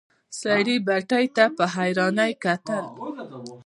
سړي 0.41 0.75
بتۍ 0.87 1.25
ته 1.35 1.45
په 1.57 1.63
حيرانی 1.75 2.31
کتل. 2.43 2.83